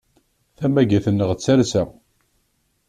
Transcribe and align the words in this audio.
Tamagit-nneɣ 0.57 1.29
d 1.33 1.39
talsa. 1.39 1.83